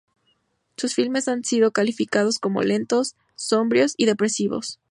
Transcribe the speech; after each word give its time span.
Sus 0.77 0.95
filmes 0.95 1.27
han 1.27 1.43
sido 1.43 1.69
calificados 1.69 2.39
como 2.39 2.63
lentos, 2.63 3.13
sombríos 3.35 3.93
y 3.97 4.07
depresivos. 4.07 4.79